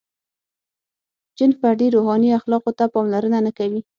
[1.37, 3.81] •جن فردي روحاني اخلاقو ته پاملرنه نهکوي.